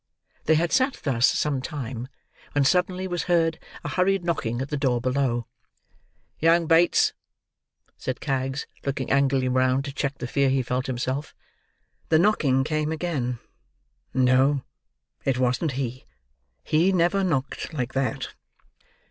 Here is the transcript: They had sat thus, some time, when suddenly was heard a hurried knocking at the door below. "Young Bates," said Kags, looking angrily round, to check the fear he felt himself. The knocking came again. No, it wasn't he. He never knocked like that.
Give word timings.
They 0.45 0.55
had 0.55 0.71
sat 0.71 0.99
thus, 1.03 1.27
some 1.27 1.61
time, 1.61 2.07
when 2.53 2.65
suddenly 2.65 3.07
was 3.07 3.25
heard 3.25 3.59
a 3.83 3.89
hurried 3.89 4.23
knocking 4.23 4.59
at 4.59 4.69
the 4.69 4.75
door 4.75 4.99
below. 4.99 5.45
"Young 6.39 6.65
Bates," 6.65 7.13
said 7.97 8.19
Kags, 8.19 8.65
looking 8.83 9.11
angrily 9.11 9.47
round, 9.47 9.85
to 9.85 9.93
check 9.93 10.17
the 10.17 10.25
fear 10.25 10.49
he 10.49 10.63
felt 10.63 10.87
himself. 10.87 11.35
The 12.09 12.17
knocking 12.17 12.63
came 12.63 12.91
again. 12.91 13.37
No, 14.11 14.63
it 15.23 15.37
wasn't 15.37 15.73
he. 15.73 16.07
He 16.63 16.91
never 16.91 17.23
knocked 17.23 17.71
like 17.71 17.93
that. 17.93 18.29